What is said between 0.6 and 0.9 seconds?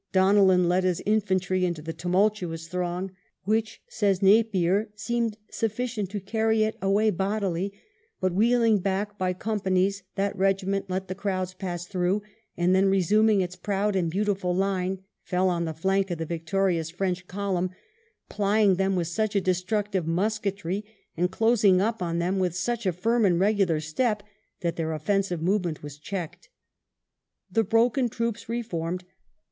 led